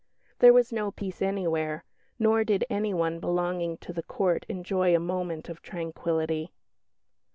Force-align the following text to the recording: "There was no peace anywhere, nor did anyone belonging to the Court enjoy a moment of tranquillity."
"There 0.39 0.51
was 0.51 0.73
no 0.73 0.89
peace 0.89 1.21
anywhere, 1.21 1.83
nor 2.17 2.43
did 2.43 2.65
anyone 2.71 3.19
belonging 3.19 3.77
to 3.85 3.93
the 3.93 4.01
Court 4.01 4.47
enjoy 4.49 4.95
a 4.95 4.99
moment 4.99 5.47
of 5.47 5.61
tranquillity." 5.61 6.51